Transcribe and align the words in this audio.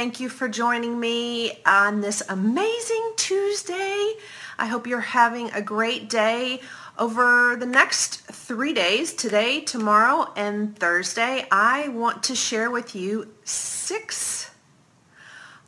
Thank 0.00 0.18
you 0.18 0.30
for 0.30 0.48
joining 0.48 0.98
me 0.98 1.60
on 1.66 2.00
this 2.00 2.22
amazing 2.30 3.12
Tuesday. 3.16 4.14
I 4.58 4.64
hope 4.64 4.86
you're 4.86 4.98
having 4.98 5.50
a 5.50 5.60
great 5.60 6.08
day. 6.08 6.62
Over 6.98 7.54
the 7.54 7.66
next 7.66 8.22
three 8.22 8.72
days, 8.72 9.12
today, 9.12 9.60
tomorrow, 9.60 10.32
and 10.36 10.74
Thursday, 10.78 11.46
I 11.52 11.88
want 11.88 12.22
to 12.22 12.34
share 12.34 12.70
with 12.70 12.94
you 12.94 13.28
six 13.44 14.50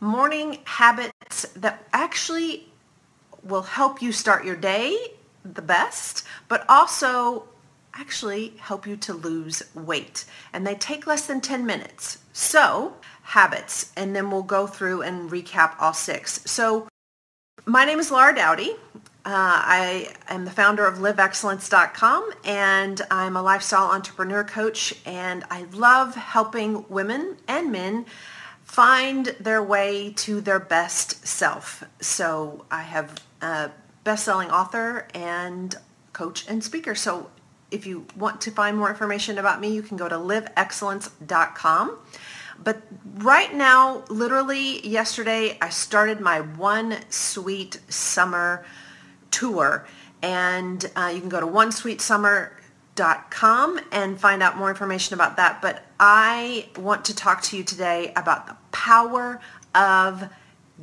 morning 0.01 0.61
habits 0.65 1.47
that 1.55 1.87
actually 1.93 2.73
will 3.43 3.61
help 3.61 4.01
you 4.01 4.13
start 4.13 4.47
your 4.47 4.57
day 4.57 4.97
the 5.45 5.61
best, 5.61 6.25
but 6.49 6.65
also 6.71 7.45
actually 7.93 8.55
help 8.59 8.87
you 8.87 8.97
to 8.97 9.13
lose 9.13 9.63
weight. 9.75 10.25
And 10.55 10.67
they 10.67 10.75
take 10.75 11.07
less 11.07 11.27
than 11.27 11.43
10 11.43 11.67
minutes. 11.67 12.17
So 12.33 12.95
habits, 13.33 13.91
and 13.97 14.15
then 14.15 14.31
we'll 14.31 14.43
go 14.43 14.67
through 14.67 15.01
and 15.01 15.31
recap 15.31 15.75
all 15.81 15.95
six. 15.95 16.43
So 16.45 16.87
my 17.65 17.87
name 17.87 17.99
is 17.99 18.11
Laura 18.11 18.35
Doughty. 18.35 18.73
Uh, 19.25 19.57
I 19.79 20.15
am 20.29 20.45
the 20.45 20.51
founder 20.51 20.85
of 20.85 20.99
liveexcellence.com 20.99 22.31
and 22.45 23.01
I'm 23.11 23.37
a 23.37 23.43
lifestyle 23.43 23.91
entrepreneur 23.91 24.45
coach 24.45 24.95
and 25.07 25.45
I 25.51 25.63
love 25.73 26.15
helping 26.15 26.85
women 26.91 27.39
and 27.49 27.73
men 27.73 28.05
find 28.65 29.27
their 29.41 29.63
way 29.63 30.13
to 30.17 30.43
their 30.43 30.61
best 30.61 31.27
self. 31.27 31.85
So 32.01 32.67
I 32.71 32.83
have 32.83 33.23
a 33.41 33.71
best-selling 34.05 34.51
author 34.51 35.09
and 35.15 35.75
coach 36.13 36.47
and 36.49 36.63
speaker. 36.63 36.95
So 36.95 37.31
if 37.71 37.87
you 37.87 38.07
want 38.15 38.43
to 38.43 38.51
find 38.51 38.77
more 38.77 38.91
information 38.91 39.39
about 39.39 39.59
me, 39.59 39.73
you 39.73 39.83
can 39.83 39.97
go 39.97 40.09
to 40.09 40.17
liveexcellence.com. 40.17 41.99
But 42.63 42.83
right 43.17 43.53
now, 43.55 44.05
literally 44.09 44.87
yesterday, 44.87 45.59
I 45.61 45.71
started 45.71 46.21
my 46.21 46.41
one 46.41 46.99
sweet 47.09 47.81
summer 47.89 48.65
tour. 49.31 49.87
And 50.23 50.89
uh, 50.95 51.11
you 51.13 51.19
can 51.21 51.29
go 51.29 51.41
to 51.41 51.47
onesweetsummer.com 51.47 53.81
and 53.91 54.21
find 54.21 54.41
out 54.43 54.57
more 54.57 54.71
information 54.71 55.15
about 55.15 55.37
that. 55.39 55.61
But 55.61 55.83
I 55.99 56.69
want 56.77 57.05
to 57.07 57.15
talk 57.15 57.43
to 57.43 57.57
you 57.57 57.65
today 57.65 58.13
about 58.15 58.47
the 58.47 58.57
power 58.71 59.41
of 59.75 60.29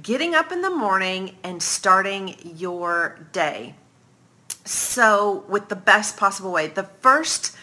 getting 0.01 0.35
up 0.35 0.51
in 0.51 0.61
the 0.61 0.69
morning 0.69 1.37
and 1.43 1.63
starting 1.63 2.35
your 2.43 3.17
day. 3.31 3.75
So 4.65 5.45
with 5.47 5.69
the 5.69 5.75
best 5.75 6.17
possible 6.17 6.51
way. 6.51 6.67
The 6.67 6.83
first 6.83 7.55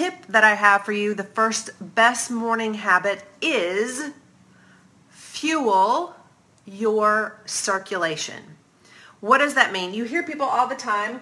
tip 0.00 0.26
that 0.30 0.44
I 0.44 0.54
have 0.54 0.86
for 0.86 0.92
you, 0.92 1.12
the 1.12 1.24
first 1.24 1.68
best 1.94 2.30
morning 2.30 2.72
habit 2.72 3.22
is 3.42 4.12
fuel 5.10 6.14
your 6.64 7.38
circulation. 7.44 8.42
What 9.20 9.38
does 9.38 9.52
that 9.56 9.72
mean? 9.74 9.92
You 9.92 10.04
hear 10.04 10.22
people 10.22 10.46
all 10.46 10.66
the 10.66 10.74
time 10.74 11.20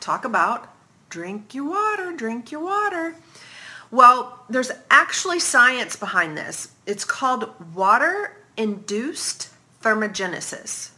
talk 0.00 0.24
about 0.24 0.74
drink 1.10 1.54
your 1.54 1.68
water, 1.70 2.12
drink 2.12 2.50
your 2.50 2.64
water. 2.64 3.14
Well, 3.92 4.44
there's 4.50 4.72
actually 4.90 5.38
science 5.38 5.94
behind 5.94 6.36
this. 6.36 6.72
It's 6.86 7.04
called 7.04 7.54
water-induced 7.72 9.48
thermogenesis. 9.80 10.90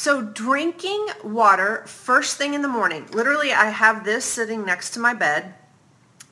So 0.00 0.22
drinking 0.22 1.08
water 1.22 1.82
first 1.84 2.38
thing 2.38 2.54
in 2.54 2.62
the 2.62 2.68
morning, 2.68 3.06
literally 3.12 3.52
I 3.52 3.66
have 3.66 4.02
this 4.02 4.24
sitting 4.24 4.64
next 4.64 4.92
to 4.92 4.98
my 4.98 5.12
bed. 5.12 5.52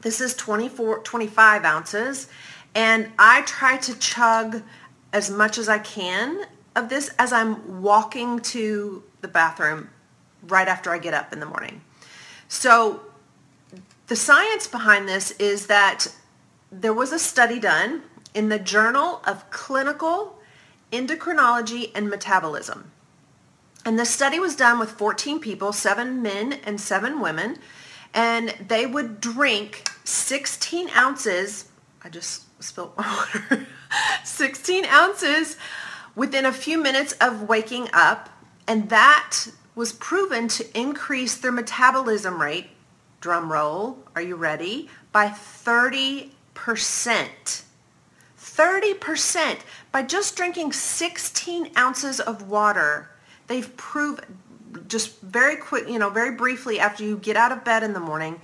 This 0.00 0.22
is 0.22 0.34
24, 0.36 1.00
25 1.00 1.66
ounces 1.66 2.28
and 2.74 3.10
I 3.18 3.42
try 3.42 3.76
to 3.76 3.98
chug 3.98 4.62
as 5.12 5.30
much 5.30 5.58
as 5.58 5.68
I 5.68 5.80
can 5.80 6.46
of 6.76 6.88
this 6.88 7.10
as 7.18 7.30
I'm 7.30 7.82
walking 7.82 8.38
to 8.54 9.02
the 9.20 9.28
bathroom 9.28 9.90
right 10.44 10.66
after 10.66 10.90
I 10.90 10.96
get 10.96 11.12
up 11.12 11.34
in 11.34 11.38
the 11.38 11.44
morning. 11.44 11.82
So 12.48 13.02
the 14.06 14.16
science 14.16 14.66
behind 14.66 15.06
this 15.06 15.32
is 15.32 15.66
that 15.66 16.06
there 16.72 16.94
was 16.94 17.12
a 17.12 17.18
study 17.18 17.60
done 17.60 18.00
in 18.32 18.48
the 18.48 18.58
Journal 18.58 19.20
of 19.26 19.50
Clinical 19.50 20.38
Endocrinology 20.90 21.90
and 21.94 22.08
Metabolism. 22.08 22.92
And 23.88 23.98
the 23.98 24.04
study 24.04 24.38
was 24.38 24.54
done 24.54 24.78
with 24.78 24.90
14 24.90 25.40
people, 25.40 25.72
seven 25.72 26.20
men 26.20 26.60
and 26.64 26.78
seven 26.78 27.20
women, 27.22 27.56
and 28.12 28.50
they 28.68 28.84
would 28.84 29.18
drink 29.18 29.88
16 30.04 30.90
ounces, 30.90 31.70
I 32.04 32.10
just 32.10 32.62
spilled 32.62 32.94
my 32.98 33.08
water, 33.50 33.66
16 34.24 34.84
ounces 34.84 35.56
within 36.14 36.44
a 36.44 36.52
few 36.52 36.76
minutes 36.76 37.14
of 37.14 37.48
waking 37.48 37.88
up, 37.94 38.28
and 38.66 38.90
that 38.90 39.46
was 39.74 39.94
proven 39.94 40.48
to 40.48 40.78
increase 40.78 41.36
their 41.36 41.50
metabolism 41.50 42.42
rate, 42.42 42.66
drum 43.22 43.50
roll, 43.50 44.00
are 44.14 44.20
you 44.20 44.36
ready, 44.36 44.90
by 45.12 45.28
30%. 45.28 46.28
30% 48.36 49.58
by 49.92 50.02
just 50.02 50.36
drinking 50.36 50.72
16 50.72 51.70
ounces 51.78 52.20
of 52.20 52.50
water 52.50 53.08
they've 53.48 53.76
proved 53.76 54.24
just 54.86 55.20
very 55.20 55.56
quick, 55.56 55.88
you 55.88 55.98
know, 55.98 56.10
very 56.10 56.34
briefly 56.34 56.78
after 56.78 57.02
you 57.02 57.16
get 57.16 57.36
out 57.36 57.52
of 57.52 57.64
bed 57.64 57.82
in 57.82 57.92
the 57.92 58.00
morning, 58.00 58.40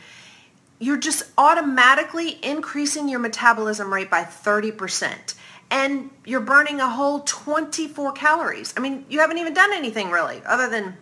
you're 0.78 0.96
just 0.96 1.24
automatically 1.38 2.38
increasing 2.42 3.08
your 3.08 3.20
metabolism 3.20 3.92
rate 3.92 4.10
by 4.10 4.22
30% 4.22 5.34
and 5.70 6.10
you're 6.24 6.40
burning 6.40 6.80
a 6.80 6.88
whole 6.88 7.20
24 7.20 8.12
calories. 8.12 8.74
I 8.76 8.80
mean, 8.80 9.04
you 9.08 9.20
haven't 9.20 9.38
even 9.38 9.54
done 9.54 9.72
anything 9.72 10.10
really 10.10 10.42
other 10.46 10.68
than 10.68 10.96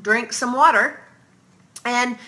drink 0.00 0.32
some 0.32 0.52
water. 0.52 1.00
And 1.84 2.18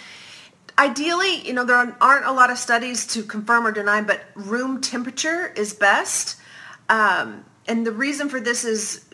ideally, 0.79 1.47
you 1.47 1.53
know, 1.53 1.65
there 1.65 1.77
aren't 2.01 2.27
a 2.27 2.33
lot 2.33 2.51
of 2.51 2.59
studies 2.59 3.07
to 3.09 3.23
confirm 3.23 3.67
or 3.67 3.73
deny, 3.73 4.03
but 4.03 4.23
room 4.35 4.81
temperature 4.81 5.53
is 5.57 5.75
best. 5.75 6.39
Um, 6.89 7.45
and 7.67 7.87
the 7.87 7.93
reason 7.93 8.29
for 8.29 8.41
this 8.41 8.65
is 8.65 9.05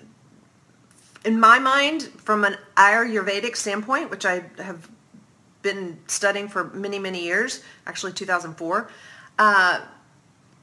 in 1.28 1.38
my 1.38 1.58
mind, 1.58 2.04
from 2.04 2.42
an 2.42 2.56
Ayurvedic 2.78 3.54
standpoint, 3.54 4.10
which 4.10 4.24
I 4.24 4.44
have 4.56 4.88
been 5.60 5.98
studying 6.06 6.48
for 6.48 6.64
many, 6.70 6.98
many 6.98 7.22
years, 7.22 7.62
actually 7.86 8.14
2004, 8.14 8.90
uh, 9.38 9.80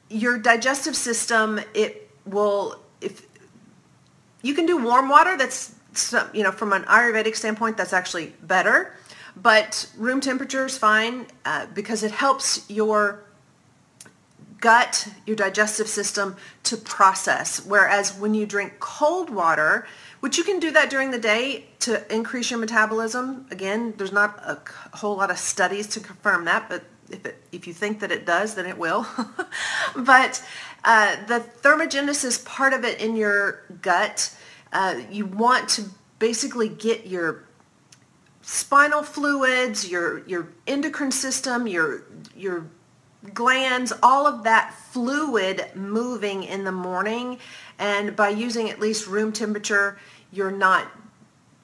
your 0.09 0.40
digestive 0.40 0.96
system, 0.96 1.59
it 1.75 2.09
will, 2.25 2.80
if 3.00 3.28
you 4.42 4.56
can 4.56 4.66
do 4.66 4.84
warm 4.84 5.08
water, 5.08 5.38
that's, 5.38 5.75
you 6.34 6.42
know, 6.42 6.52
from 6.52 6.74
an 6.74 6.81
Ayurvedic 6.86 7.36
standpoint, 7.36 7.78
that's 7.78 7.94
actually 7.94 8.34
better. 8.42 8.96
But 9.36 9.88
room 9.96 10.20
temperature 10.20 10.66
is 10.66 10.80
fine 10.80 11.28
uh, 11.46 11.68
because 11.75 12.02
it 12.02 12.09
helps 12.09 12.68
your 12.72 13.24
gut, 14.62 15.09
your 15.28 15.36
digestive 15.36 15.88
system 15.88 16.36
to 16.64 16.75
process. 16.75 17.64
Whereas 17.64 18.18
when 18.18 18.34
you 18.34 18.48
drink 18.48 18.80
cold 18.80 19.30
water, 19.30 19.86
which 20.25 20.40
you 20.40 20.44
can 20.44 20.59
do 20.59 20.72
that 20.72 20.90
during 20.90 21.12
the 21.12 21.19
day 21.19 21.68
to 21.78 22.12
increase 22.12 22.50
your 22.50 22.59
metabolism. 22.59 23.46
Again, 23.52 23.94
there's 23.96 24.12
not 24.12 24.40
a 24.40 24.59
whole 24.97 25.16
lot 25.16 25.30
of 25.30 25.38
studies 25.38 25.86
to 25.90 26.00
confirm 26.00 26.46
that, 26.46 26.68
but 26.68 26.84
if, 27.12 27.24
it, 27.28 27.44
if 27.52 27.68
you 27.68 27.74
think 27.74 28.00
that 28.00 28.12
it 28.12 28.25
does, 28.25 28.56
then 28.56 28.66
it 28.66 28.75
will. 28.75 29.06
but 29.96 30.44
uh, 30.84 31.16
the 31.28 31.46
thermogenesis 31.62 32.44
part 32.44 32.74
of 32.74 32.84
it 32.84 33.00
in 33.00 33.16
your 33.16 33.66
gut, 33.84 34.36
uh, 34.74 35.00
you 35.12 35.28
want 35.28 35.69
to 35.69 35.84
basically 36.18 36.69
get 36.69 37.06
your 37.06 37.44
spinal 38.42 39.03
fluids, 39.03 39.88
your, 39.88 40.28
your 40.28 40.47
endocrine 40.66 41.12
system, 41.12 41.68
your, 41.68 42.02
your 42.36 42.66
glands, 43.31 43.94
all 44.02 44.25
of 44.25 44.44
that 44.44 44.74
fluid 44.74 45.66
moving 45.75 46.44
in 46.44 46.63
the 46.63 46.72
morning. 46.72 47.38
And 47.77 48.16
by 48.16 48.30
using 48.30 48.72
at 48.72 48.80
least 48.80 49.07
room 49.07 49.31
temperature, 49.31 50.00
you're 50.36 50.52
not 50.52 50.88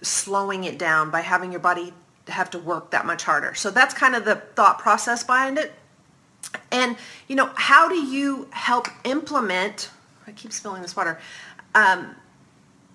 slowing 0.01 0.63
it 0.63 0.79
down 0.79 1.11
by 1.11 1.21
having 1.21 1.51
your 1.51 1.59
body 1.59 1.93
have 2.27 2.49
to 2.51 2.59
work 2.59 2.91
that 2.91 3.05
much 3.05 3.23
harder. 3.23 3.53
So 3.53 3.69
that's 3.69 3.93
kind 3.93 4.15
of 4.15 4.25
the 4.25 4.35
thought 4.35 4.79
process 4.79 5.23
behind 5.23 5.57
it. 5.57 5.73
And, 6.71 6.95
you 7.27 7.35
know, 7.35 7.49
how 7.55 7.89
do 7.89 7.95
you 7.95 8.47
help 8.51 8.87
implement, 9.03 9.89
I 10.25 10.31
keep 10.31 10.53
spilling 10.53 10.81
this 10.81 10.95
water, 10.95 11.19
um, 11.75 12.15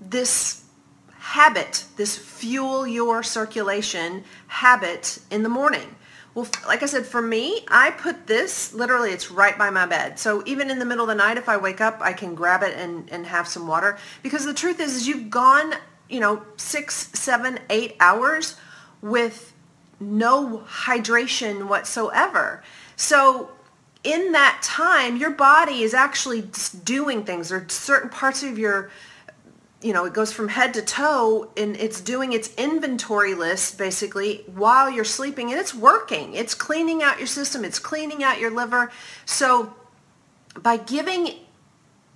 this 0.00 0.64
habit, 1.18 1.84
this 1.96 2.16
fuel 2.16 2.86
your 2.86 3.22
circulation 3.22 4.24
habit 4.46 5.18
in 5.30 5.42
the 5.42 5.48
morning? 5.48 5.94
Well, 6.36 6.46
like 6.66 6.82
I 6.82 6.86
said, 6.86 7.06
for 7.06 7.22
me, 7.22 7.64
I 7.68 7.92
put 7.92 8.26
this, 8.26 8.74
literally 8.74 9.10
it's 9.10 9.30
right 9.30 9.56
by 9.56 9.70
my 9.70 9.86
bed. 9.86 10.18
So 10.18 10.42
even 10.44 10.70
in 10.70 10.78
the 10.78 10.84
middle 10.84 11.04
of 11.04 11.08
the 11.08 11.14
night, 11.14 11.38
if 11.38 11.48
I 11.48 11.56
wake 11.56 11.80
up, 11.80 11.96
I 12.02 12.12
can 12.12 12.34
grab 12.34 12.62
it 12.62 12.76
and, 12.76 13.10
and 13.10 13.24
have 13.24 13.48
some 13.48 13.66
water. 13.66 13.96
Because 14.22 14.44
the 14.44 14.52
truth 14.52 14.78
is, 14.78 14.96
is 14.96 15.08
you've 15.08 15.30
gone, 15.30 15.72
you 16.10 16.20
know, 16.20 16.42
six, 16.58 17.08
seven, 17.18 17.58
eight 17.70 17.96
hours 18.00 18.56
with 19.00 19.54
no 19.98 20.62
hydration 20.68 21.68
whatsoever. 21.68 22.62
So 22.96 23.52
in 24.04 24.32
that 24.32 24.60
time, 24.62 25.16
your 25.16 25.30
body 25.30 25.80
is 25.80 25.94
actually 25.94 26.50
doing 26.84 27.24
things. 27.24 27.48
There 27.48 27.60
are 27.60 27.68
certain 27.70 28.10
parts 28.10 28.42
of 28.42 28.58
your 28.58 28.90
you 29.86 29.92
know, 29.92 30.04
it 30.04 30.12
goes 30.12 30.32
from 30.32 30.48
head 30.48 30.74
to 30.74 30.82
toe 30.82 31.48
and 31.56 31.76
it's 31.76 32.00
doing 32.00 32.32
its 32.32 32.52
inventory 32.56 33.34
list 33.34 33.78
basically 33.78 34.42
while 34.52 34.90
you're 34.90 35.04
sleeping 35.04 35.52
and 35.52 35.60
it's 35.60 35.72
working. 35.72 36.34
It's 36.34 36.56
cleaning 36.56 37.04
out 37.04 37.18
your 37.18 37.28
system. 37.28 37.64
It's 37.64 37.78
cleaning 37.78 38.24
out 38.24 38.40
your 38.40 38.50
liver. 38.50 38.90
So 39.26 39.76
by 40.60 40.78
giving 40.78 41.34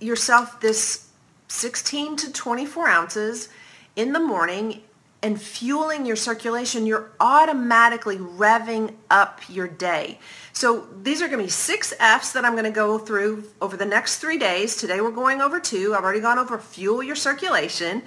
yourself 0.01 0.59
this 0.59 1.07
16 1.47 2.17
to 2.17 2.33
24 2.33 2.87
ounces 2.89 3.47
in 3.95 4.11
the 4.11 4.19
morning 4.19 4.81
and 5.23 5.39
fueling 5.39 6.05
your 6.05 6.15
circulation, 6.15 6.85
you're 6.85 7.11
automatically 7.19 8.17
revving 8.17 8.95
up 9.09 9.41
your 9.47 9.67
day. 9.67 10.19
So 10.53 10.87
these 11.01 11.21
are 11.21 11.27
going 11.27 11.39
to 11.39 11.45
be 11.45 11.51
six 11.51 11.93
F's 11.99 12.33
that 12.33 12.43
I'm 12.43 12.53
going 12.53 12.65
to 12.65 12.71
go 12.71 12.97
through 12.97 13.45
over 13.61 13.77
the 13.77 13.85
next 13.85 14.17
three 14.17 14.37
days. 14.37 14.75
Today 14.75 14.99
we're 14.99 15.11
going 15.11 15.41
over 15.41 15.59
two. 15.59 15.93
I've 15.95 16.03
already 16.03 16.21
gone 16.21 16.39
over 16.39 16.57
fuel 16.57 17.03
your 17.03 17.15
circulation 17.15 18.03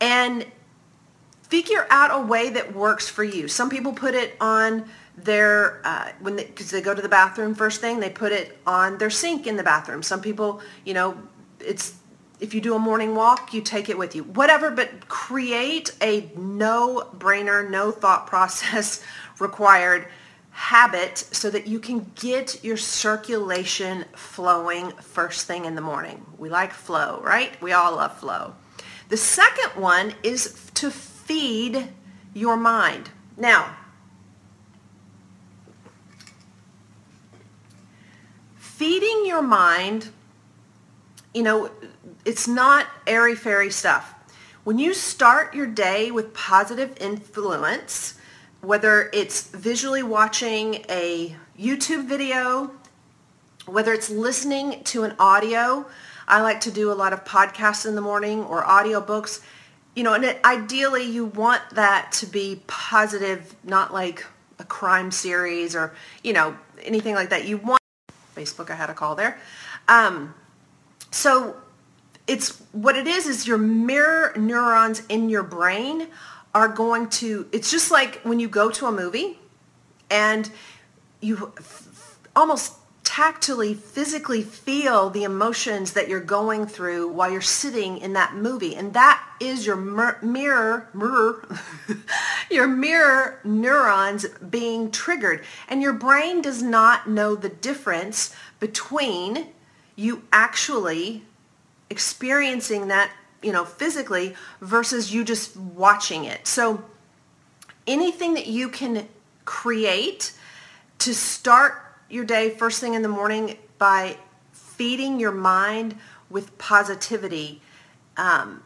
and 0.00 0.46
figure 1.42 1.86
out 1.90 2.10
a 2.12 2.24
way 2.24 2.48
that 2.50 2.74
works 2.74 3.08
for 3.08 3.24
you. 3.24 3.48
Some 3.48 3.68
people 3.68 3.92
put 3.92 4.14
it 4.14 4.36
on 4.40 4.88
their 5.16 5.82
uh, 5.84 6.10
when 6.20 6.36
they 6.36 6.44
because 6.44 6.70
they 6.70 6.80
go 6.80 6.94
to 6.94 7.02
the 7.02 7.08
bathroom 7.08 7.54
first 7.54 7.82
thing 7.82 8.00
they 8.00 8.08
put 8.08 8.32
it 8.32 8.58
on 8.66 8.96
their 8.96 9.10
sink 9.10 9.46
in 9.46 9.56
the 9.56 9.62
bathroom. 9.62 10.02
Some 10.02 10.22
people, 10.22 10.62
you 10.86 10.94
know, 10.94 11.18
it's 11.60 11.94
if 12.42 12.52
you 12.54 12.60
do 12.60 12.74
a 12.74 12.78
morning 12.78 13.14
walk, 13.14 13.54
you 13.54 13.62
take 13.62 13.88
it 13.88 13.96
with 13.96 14.16
you. 14.16 14.24
Whatever, 14.24 14.72
but 14.72 15.08
create 15.08 15.94
a 16.02 16.28
no-brainer, 16.36 17.70
no 17.70 17.92
thought 17.92 18.26
process 18.26 19.02
required 19.38 20.08
habit 20.50 21.18
so 21.18 21.48
that 21.48 21.68
you 21.68 21.78
can 21.78 22.10
get 22.16 22.62
your 22.64 22.76
circulation 22.76 24.04
flowing 24.14 24.90
first 24.90 25.46
thing 25.46 25.64
in 25.64 25.76
the 25.76 25.80
morning. 25.80 26.26
We 26.36 26.50
like 26.50 26.72
flow, 26.72 27.20
right? 27.22 27.60
We 27.62 27.72
all 27.72 27.94
love 27.94 28.18
flow. 28.18 28.54
The 29.08 29.16
second 29.16 29.80
one 29.80 30.12
is 30.24 30.70
to 30.74 30.90
feed 30.90 31.88
your 32.34 32.56
mind. 32.56 33.08
Now, 33.36 33.76
feeding 38.56 39.26
your 39.26 39.42
mind, 39.42 40.08
you 41.34 41.42
know, 41.42 41.70
it's 42.24 42.46
not 42.46 42.86
airy-fairy 43.06 43.70
stuff. 43.70 44.14
When 44.64 44.78
you 44.78 44.94
start 44.94 45.54
your 45.54 45.66
day 45.66 46.10
with 46.10 46.32
positive 46.34 46.96
influence, 47.00 48.14
whether 48.60 49.10
it's 49.12 49.48
visually 49.48 50.02
watching 50.02 50.84
a 50.88 51.34
YouTube 51.58 52.06
video, 52.06 52.70
whether 53.66 53.92
it's 53.92 54.08
listening 54.08 54.84
to 54.84 55.02
an 55.02 55.16
audio, 55.18 55.86
I 56.28 56.42
like 56.42 56.60
to 56.60 56.70
do 56.70 56.92
a 56.92 56.94
lot 56.94 57.12
of 57.12 57.24
podcasts 57.24 57.86
in 57.86 57.94
the 57.96 58.00
morning 58.00 58.44
or 58.44 58.62
audiobooks, 58.62 59.42
you 59.96 60.04
know, 60.04 60.14
and 60.14 60.24
it, 60.24 60.40
ideally 60.44 61.02
you 61.02 61.26
want 61.26 61.62
that 61.72 62.12
to 62.12 62.26
be 62.26 62.62
positive, 62.68 63.56
not 63.64 63.92
like 63.92 64.24
a 64.58 64.64
crime 64.64 65.10
series 65.10 65.74
or, 65.74 65.92
you 66.22 66.32
know, 66.32 66.56
anything 66.82 67.14
like 67.14 67.30
that. 67.30 67.46
You 67.46 67.56
want, 67.58 67.82
Facebook, 68.36 68.70
I 68.70 68.76
had 68.76 68.90
a 68.90 68.94
call 68.94 69.16
there. 69.16 69.38
Um, 69.88 70.34
so 71.12 71.56
it's 72.26 72.58
what 72.72 72.96
it 72.96 73.06
is 73.06 73.26
is 73.26 73.46
your 73.46 73.58
mirror 73.58 74.32
neurons 74.36 75.02
in 75.08 75.28
your 75.28 75.44
brain 75.44 76.08
are 76.54 76.68
going 76.68 77.08
to 77.08 77.46
it's 77.52 77.70
just 77.70 77.90
like 77.90 78.20
when 78.22 78.40
you 78.40 78.48
go 78.48 78.70
to 78.70 78.86
a 78.86 78.92
movie 78.92 79.38
and 80.10 80.50
you 81.20 81.52
almost 82.34 82.74
tactily 83.04 83.74
physically 83.74 84.42
feel 84.42 85.10
the 85.10 85.22
emotions 85.22 85.92
that 85.92 86.08
you're 86.08 86.18
going 86.18 86.64
through 86.66 87.08
while 87.08 87.30
you're 87.30 87.42
sitting 87.42 87.98
in 87.98 88.14
that 88.14 88.34
movie. 88.34 88.74
And 88.74 88.94
that 88.94 89.22
is 89.38 89.66
your 89.66 89.76
mir- 89.76 90.18
mirror 90.22 90.88
mirror 90.94 91.46
your 92.50 92.66
mirror 92.66 93.38
neurons 93.44 94.24
being 94.48 94.90
triggered. 94.90 95.44
And 95.68 95.82
your 95.82 95.92
brain 95.92 96.40
does 96.40 96.62
not 96.62 97.06
know 97.06 97.34
the 97.34 97.50
difference 97.50 98.34
between 98.60 99.48
you 99.96 100.22
actually 100.32 101.22
experiencing 101.90 102.88
that, 102.88 103.10
you 103.42 103.52
know, 103.52 103.64
physically 103.64 104.34
versus 104.60 105.12
you 105.12 105.24
just 105.24 105.56
watching 105.56 106.24
it. 106.24 106.46
So 106.46 106.84
anything 107.86 108.34
that 108.34 108.46
you 108.46 108.68
can 108.68 109.08
create 109.44 110.32
to 110.98 111.14
start 111.14 111.74
your 112.08 112.24
day 112.24 112.50
first 112.50 112.80
thing 112.80 112.94
in 112.94 113.02
the 113.02 113.08
morning 113.08 113.56
by 113.78 114.16
feeding 114.52 115.18
your 115.20 115.32
mind 115.32 115.96
with 116.30 116.56
positivity 116.58 117.60
um, 118.16 118.62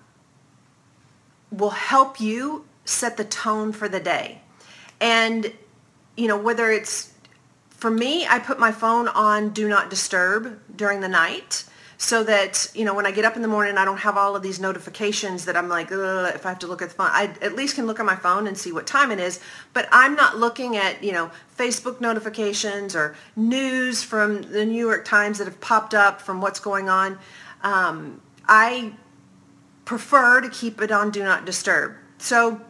will 1.50 1.70
help 1.70 2.20
you 2.20 2.64
set 2.84 3.16
the 3.16 3.24
tone 3.24 3.72
for 3.72 3.88
the 3.88 4.00
day. 4.00 4.40
And, 5.00 5.52
you 6.16 6.28
know, 6.28 6.38
whether 6.38 6.70
it's, 6.70 7.12
for 7.76 7.90
me, 7.90 8.26
I 8.26 8.38
put 8.38 8.58
my 8.58 8.72
phone 8.72 9.08
on 9.08 9.50
do 9.50 9.68
not 9.68 9.90
disturb 9.90 10.58
during 10.74 11.00
the 11.00 11.08
night 11.08 11.64
so 11.98 12.22
that 12.24 12.70
you 12.74 12.84
know 12.84 12.94
when 12.94 13.06
I 13.06 13.10
get 13.10 13.24
up 13.24 13.36
in 13.36 13.42
the 13.42 13.48
morning, 13.48 13.78
I 13.78 13.84
don't 13.84 13.98
have 13.98 14.16
all 14.16 14.36
of 14.36 14.42
these 14.42 14.60
notifications 14.60 15.44
that 15.46 15.56
I'm 15.56 15.68
like, 15.68 15.88
if 15.90 16.44
I 16.44 16.48
have 16.48 16.58
to 16.60 16.66
look 16.66 16.82
at 16.82 16.90
the 16.90 16.94
phone, 16.94 17.10
I 17.10 17.34
at 17.40 17.54
least 17.54 17.74
can 17.74 17.86
look 17.86 18.00
at 18.00 18.06
my 18.06 18.16
phone 18.16 18.46
and 18.46 18.56
see 18.56 18.72
what 18.72 18.86
time 18.86 19.10
it 19.10 19.18
is. 19.18 19.40
But 19.72 19.88
I'm 19.92 20.14
not 20.14 20.36
looking 20.36 20.76
at 20.76 21.02
you 21.02 21.12
know 21.12 21.30
Facebook 21.56 22.00
notifications 22.00 22.94
or 22.94 23.14
news 23.34 24.02
from 24.02 24.42
the 24.42 24.64
New 24.64 24.84
York 24.84 25.04
Times 25.04 25.38
that 25.38 25.44
have 25.44 25.60
popped 25.60 25.94
up 25.94 26.20
from 26.20 26.40
what's 26.40 26.60
going 26.60 26.88
on. 26.88 27.18
Um, 27.62 28.20
I 28.46 28.92
prefer 29.84 30.40
to 30.40 30.48
keep 30.50 30.80
it 30.80 30.90
on 30.90 31.10
Do 31.10 31.22
Not 31.22 31.44
Disturb. 31.44 31.94
So 32.18 32.60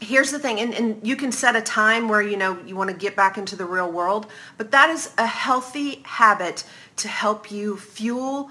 here's 0.00 0.30
the 0.30 0.38
thing 0.38 0.60
and, 0.60 0.74
and 0.74 1.06
you 1.06 1.16
can 1.16 1.32
set 1.32 1.56
a 1.56 1.60
time 1.60 2.08
where 2.08 2.20
you 2.20 2.36
know 2.36 2.58
you 2.66 2.76
want 2.76 2.90
to 2.90 2.96
get 2.96 3.16
back 3.16 3.38
into 3.38 3.56
the 3.56 3.64
real 3.64 3.90
world 3.90 4.26
but 4.58 4.70
that 4.70 4.90
is 4.90 5.12
a 5.18 5.26
healthy 5.26 6.02
habit 6.04 6.64
to 6.96 7.08
help 7.08 7.50
you 7.50 7.76
fuel 7.76 8.50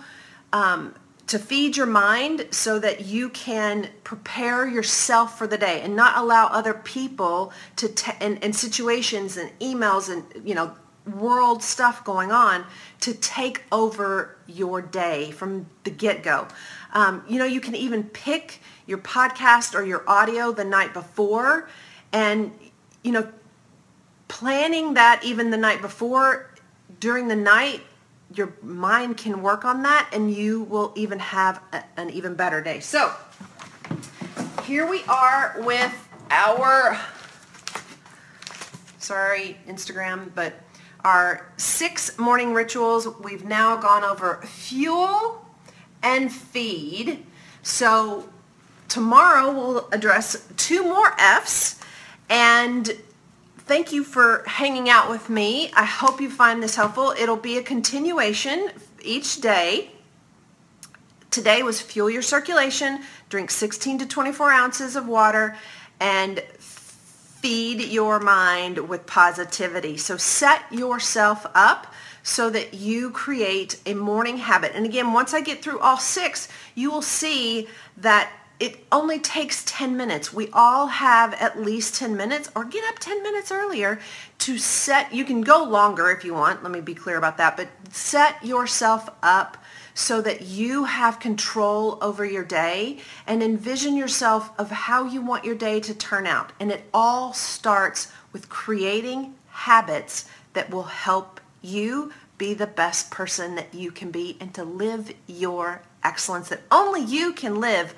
um, 0.53 0.95
to 1.27 1.39
feed 1.39 1.75
your 1.75 1.88
mind 1.88 2.47
so 2.51 2.80
that 2.80 3.06
you 3.06 3.30
can 3.30 3.89
prepare 4.03 4.68
yourself 4.68 5.38
for 5.38 5.47
the 5.47 5.57
day 5.57 5.81
and 5.81 5.95
not 5.95 6.18
allow 6.18 6.47
other 6.47 6.74
people 6.74 7.51
to 7.75 7.89
t- 7.89 8.12
and, 8.21 8.44
and 8.44 8.56
situations 8.56 9.38
and 9.38 9.51
emails 9.59 10.09
and 10.09 10.48
you 10.48 10.56
know 10.56 10.75
world 11.13 11.62
stuff 11.62 12.03
going 12.03 12.31
on 12.31 12.65
to 13.00 13.13
take 13.13 13.63
over 13.71 14.38
your 14.48 14.81
day 14.81 15.30
from 15.31 15.68
the 15.83 15.91
get-go 15.91 16.48
um, 16.96 17.24
you 17.28 17.38
know 17.38 17.46
you 17.46 17.62
can 17.62 17.75
even 17.75 18.04
pick 18.04 18.62
your 18.88 18.98
podcast 18.98 19.75
or 19.75 19.84
your 19.84 20.04
audio 20.10 20.52
the 20.52 20.64
night 20.64 20.94
before 20.94 21.70
and 22.12 22.52
you 23.04 23.12
know 23.12 23.28
planning 24.28 24.96
that 24.96 25.24
even 25.24 25.52
the 25.52 25.58
night 25.58 25.82
before 25.82 26.50
during 27.00 27.28
the 27.28 27.36
night 27.36 27.82
your 28.34 28.54
mind 28.64 29.18
can 29.18 29.42
work 29.42 29.66
on 29.66 29.84
that 29.84 30.10
and 30.12 30.34
you 30.34 30.64
will 30.64 30.92
even 30.96 31.20
have 31.20 31.62
a, 31.72 31.84
an 31.98 32.10
even 32.10 32.34
better 32.34 32.62
day. 32.62 32.80
So 32.80 33.14
here 34.64 34.88
we 34.88 35.04
are 35.04 35.56
with 35.60 35.94
our 36.32 37.00
sorry 38.98 39.56
instagram 39.68 40.34
but 40.34 40.56
our 41.04 41.52
six 41.58 42.18
morning 42.18 42.54
rituals. 42.54 43.08
We've 43.20 43.46
now 43.46 43.78
gone 43.78 44.04
over 44.04 44.42
fuel 44.44 45.45
and 46.05 46.31
feed 46.31 47.25
so 47.63 48.29
tomorrow 48.88 49.51
we'll 49.51 49.89
address 49.91 50.47
two 50.55 50.83
more 50.83 51.13
F's 51.17 51.81
and 52.29 52.95
thank 53.57 53.91
you 53.91 54.03
for 54.03 54.43
hanging 54.45 54.89
out 54.89 55.09
with 55.09 55.29
me. 55.29 55.71
I 55.74 55.83
hope 55.83 56.21
you 56.21 56.29
find 56.29 56.62
this 56.62 56.75
helpful. 56.75 57.13
It'll 57.17 57.35
be 57.35 57.57
a 57.57 57.63
continuation 57.63 58.69
each 59.01 59.41
day. 59.41 59.91
Today 61.31 61.63
was 61.63 61.81
fuel 61.81 62.09
your 62.09 62.21
circulation, 62.21 63.01
drink 63.29 63.51
16 63.51 64.00
to 64.00 64.05
24 64.05 64.51
ounces 64.51 64.95
of 64.95 65.07
water, 65.07 65.57
and 66.00 66.39
feed 66.59 67.81
your 67.81 68.19
mind 68.19 68.89
with 68.89 69.05
positivity. 69.05 69.97
So 69.97 70.17
set 70.17 70.62
yourself 70.71 71.45
up 71.53 71.93
so 72.25 72.50
that 72.50 72.74
you 72.74 73.12
create 73.12 73.79
a 73.86 73.94
morning 73.94 74.38
habit. 74.38 74.72
And 74.74 74.84
again, 74.84 75.13
once 75.13 75.32
I 75.32 75.41
get 75.41 75.62
through 75.62 75.79
all 75.79 76.00
six, 76.00 76.48
you 76.74 76.89
will 76.89 77.03
see 77.03 77.67
that 77.98 78.32
it 78.60 78.84
only 78.91 79.20
takes 79.20 79.63
10 79.65 79.96
minutes. 79.96 80.34
We 80.34 80.50
all 80.51 80.88
have 80.88 81.36
at 81.36 81.62
least 81.62 81.94
10 81.96 82.17
minutes 82.17 82.50
or 82.55 82.65
get 82.65 82.84
up 82.86 82.98
10 82.98 83.22
minutes 83.22 83.51
earlier 83.51 84.00
to 84.39 84.58
set, 84.58 85.13
you 85.13 85.24
can 85.24 85.41
go 85.41 85.63
longer 85.63 86.10
if 86.10 86.25
you 86.25 86.34
want, 86.34 86.63
let 86.63 86.72
me 86.72 86.82
be 86.82 86.96
clear 86.96 87.17
about 87.17 87.38
that, 87.38 87.58
but 87.58 87.67
set 87.91 88.44
yourself 88.44 89.08
up 89.22 89.63
so 89.94 90.20
that 90.22 90.41
you 90.41 90.86
have 90.86 91.20
control 91.20 92.00
over 92.01 92.25
your 92.25 92.44
day 92.44 92.98
and 93.27 93.44
envision 93.44 93.96
yourself 93.96 94.50
of 94.58 94.72
how 94.72 95.05
you 95.05 95.22
want 95.22 95.46
your 95.46 95.55
day 95.55 95.79
to 95.79 95.94
turn 95.94 96.25
out. 96.25 96.53
And 96.60 96.72
it 96.72 96.89
all 96.91 97.34
starts 97.34 98.12
with 98.34 98.50
creating 98.50 99.36
habits 99.50 100.27
that 100.53 100.72
will 100.72 100.84
help 100.84 101.39
you 101.65 102.12
be 102.38 102.53
the 102.53 102.67
best 102.67 103.12
person 103.12 103.55
that 103.55 103.74
you 103.74 103.91
can 103.91 104.12
be 104.12 104.38
and 104.39 104.53
to 104.53 104.63
live 104.63 105.13
your 105.27 105.81
excellence 106.03 106.50
that 106.50 106.62
only 106.72 107.01
you 107.01 107.34
can 107.34 107.60
live 107.60 107.95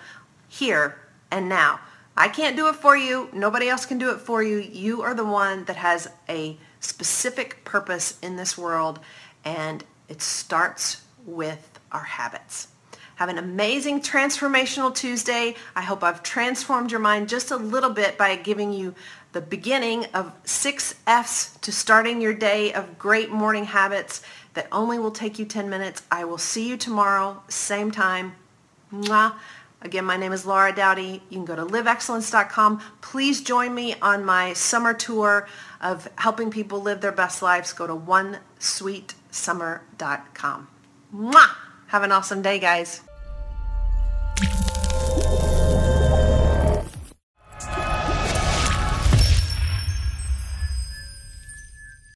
here 0.48 1.00
and 1.32 1.50
now. 1.50 1.80
I 2.16 2.30
can't 2.30 2.56
do 2.56 2.68
it 2.68 2.76
for 2.76 2.98
you. 2.98 3.30
Nobody 3.34 3.70
else 3.70 3.86
can 3.86 3.98
do 3.98 4.12
it 4.12 4.20
for 4.20 4.42
you. 4.42 4.58
You 4.58 5.02
are 5.04 5.14
the 5.14 5.26
one 5.26 5.66
that 5.66 5.76
has 5.76 6.10
a 6.28 6.58
specific 6.80 7.64
purpose 7.64 8.18
in 8.22 8.36
this 8.36 8.58
world 8.58 9.00
and 9.44 9.84
it 10.10 10.22
starts 10.22 11.02
with 11.26 11.80
our 11.92 12.04
habits. 12.04 12.70
Have 13.18 13.28
an 13.30 13.38
amazing 13.40 14.02
transformational 14.02 14.94
Tuesday. 14.94 15.56
I 15.76 15.82
hope 15.82 16.04
I've 16.04 16.22
transformed 16.22 16.92
your 16.92 17.00
mind 17.00 17.30
just 17.30 17.50
a 17.50 17.56
little 17.56 17.90
bit 17.90 18.16
by 18.16 18.36
giving 18.36 18.72
you 18.72 18.94
the 19.32 19.42
beginning 19.42 20.06
of 20.14 20.32
six 20.46 20.94
F's 21.08 21.58
to 21.62 21.72
starting 21.72 22.22
your 22.22 22.36
day 22.36 22.72
of 22.74 23.00
great 23.00 23.32
morning 23.32 23.66
habits 23.66 24.22
that 24.54 24.68
only 24.72 25.00
will 25.00 25.10
take 25.10 25.40
you 25.40 25.46
10 25.46 25.68
minutes. 25.68 26.04
I 26.12 26.26
will 26.26 26.38
see 26.38 26.70
you 26.70 26.78
tomorrow, 26.78 27.42
same 27.48 27.90
time. 27.90 28.36
Mwah. 28.94 29.34
Again, 29.82 30.06
my 30.06 30.18
name 30.18 30.32
is 30.32 30.46
Laura 30.46 30.72
Doughty. 30.72 31.24
You 31.30 31.38
can 31.38 31.46
go 31.46 31.56
to 31.56 31.66
liveexcellence.com. 31.66 32.84
Please 33.02 33.42
join 33.42 33.74
me 33.74 33.96
on 34.00 34.26
my 34.26 34.54
summer 34.54 34.94
tour 34.94 35.48
of 35.82 36.08
helping 36.18 36.52
people 36.52 36.84
live 36.84 37.02
their 37.02 37.12
best 37.12 37.42
lives. 37.42 37.74
Go 37.74 37.88
to 37.88 37.96
onesweetsummer.com. 37.96 40.68
Mwah! 41.16 41.50
Have 41.88 42.04
an 42.04 42.12
awesome 42.12 42.44
day, 42.44 42.60
guys. 42.60 43.02